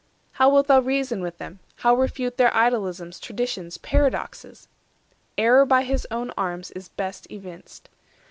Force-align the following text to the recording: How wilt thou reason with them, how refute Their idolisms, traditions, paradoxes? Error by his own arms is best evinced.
How 0.31 0.49
wilt 0.49 0.65
thou 0.65 0.79
reason 0.79 1.21
with 1.21 1.37
them, 1.37 1.59
how 1.75 1.93
refute 1.93 2.37
Their 2.37 2.49
idolisms, 2.55 3.19
traditions, 3.19 3.77
paradoxes? 3.77 4.67
Error 5.37 5.63
by 5.63 5.83
his 5.83 6.07
own 6.09 6.31
arms 6.35 6.71
is 6.71 6.89
best 6.89 7.29
evinced. 7.31 7.87